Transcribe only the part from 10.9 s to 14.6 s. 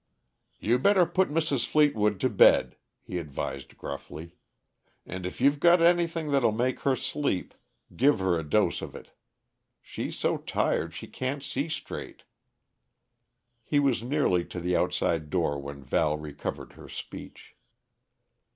she can't see straight." He was nearly to